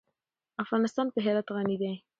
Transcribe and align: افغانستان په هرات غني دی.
افغانستان 0.63 1.07
په 1.13 1.19
هرات 1.25 1.47
غني 1.55 1.75
دی. 1.81 1.93